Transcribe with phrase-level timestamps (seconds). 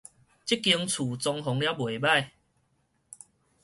[0.45, 2.29] 這間厝裝潢了袂䆀